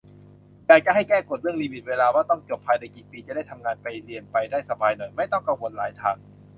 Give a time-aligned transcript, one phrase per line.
[0.67, 6.17] อยากให้แก้กฎเรื่องลิมิตเวลาว่าต้องจบภายในกี่ปี จะได้ทำงานไปเรียนไปได้สบายหน่อย ไม่ต้องกังวลหลายทาง